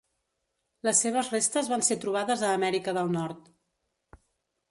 [0.87, 3.51] Les seves restes van ser trobades a Amèrica del Nord.